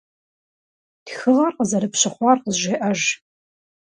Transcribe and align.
Тхыгъэр 1.05 1.49
къазэрыпщыхъуар 1.55 2.37
къызжеӏэж. 2.43 3.01